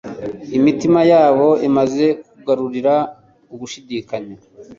Imitima 0.57 0.99
yabo 1.11 1.47
imaze 1.67 2.05
kugururira 2.27 2.93
ugushidikanya, 3.53 4.35